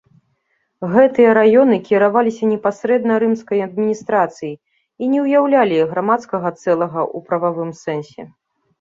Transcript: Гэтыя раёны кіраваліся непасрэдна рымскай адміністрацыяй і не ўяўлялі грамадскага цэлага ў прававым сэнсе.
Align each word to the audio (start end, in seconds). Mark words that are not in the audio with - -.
Гэтыя 0.93 1.29
раёны 1.39 1.77
кіраваліся 1.89 2.49
непасрэдна 2.55 3.13
рымскай 3.25 3.59
адміністрацыяй 3.67 4.55
і 4.57 5.03
не 5.15 5.19
ўяўлялі 5.29 5.81
грамадскага 5.95 6.49
цэлага 6.61 7.01
ў 7.15 7.29
прававым 7.31 7.71
сэнсе. 7.87 8.21